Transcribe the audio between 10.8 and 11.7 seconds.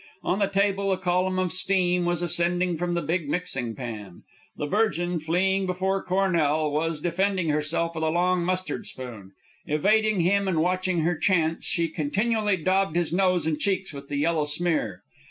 her chance,